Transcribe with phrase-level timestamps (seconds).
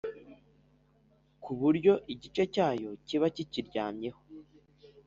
[1.43, 4.21] ku buryo igice cyayo kiba kikiryamyeho